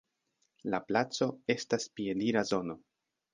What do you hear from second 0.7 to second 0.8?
La